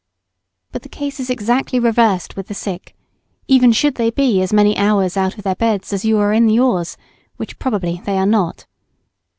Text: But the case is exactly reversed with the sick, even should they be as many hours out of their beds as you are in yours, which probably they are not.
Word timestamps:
But 0.71 0.81
the 0.81 0.89
case 0.89 1.19
is 1.19 1.29
exactly 1.29 1.77
reversed 1.79 2.35
with 2.35 2.47
the 2.47 2.55
sick, 2.55 2.95
even 3.47 3.71
should 3.71 3.93
they 3.93 4.09
be 4.09 4.41
as 4.41 4.51
many 4.51 4.75
hours 4.75 5.15
out 5.15 5.37
of 5.37 5.43
their 5.43 5.53
beds 5.53 5.93
as 5.93 6.03
you 6.05 6.17
are 6.17 6.33
in 6.33 6.49
yours, 6.49 6.97
which 7.37 7.59
probably 7.59 8.01
they 8.03 8.17
are 8.17 8.25
not. 8.25 8.65